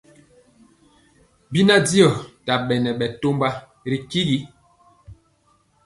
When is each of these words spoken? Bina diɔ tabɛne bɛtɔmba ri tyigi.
Bina 1.51 1.75
diɔ 1.87 2.09
tabɛne 2.45 2.89
bɛtɔmba 2.99 3.47
ri 3.89 3.97
tyigi. 4.09 4.37